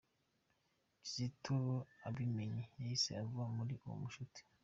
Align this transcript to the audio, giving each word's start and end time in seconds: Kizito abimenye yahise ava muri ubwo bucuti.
Kizito 1.01 1.57
abimenye 2.07 2.61
yahise 2.77 3.09
ava 3.23 3.43
muri 3.55 3.71
ubwo 3.75 3.91
bucuti. 3.99 4.41